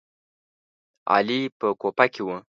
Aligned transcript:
علي 1.11 1.39
په 1.59 1.67
کوفه 1.81 2.05
کې 2.13 2.21
و. 2.25 2.27